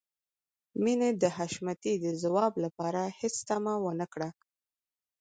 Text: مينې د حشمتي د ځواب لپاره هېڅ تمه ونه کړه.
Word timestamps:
مينې 0.83 1.09
د 1.21 1.23
حشمتي 1.37 1.93
د 2.05 2.05
ځواب 2.21 2.53
لپاره 2.65 3.01
هېڅ 3.19 3.35
تمه 3.47 3.73
ونه 3.85 4.05
کړه. 4.13 4.29